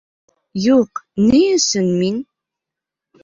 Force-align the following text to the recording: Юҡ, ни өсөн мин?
Юҡ, 0.61 1.01
ни 1.25 1.41
өсөн 1.57 1.91
мин? 1.99 2.17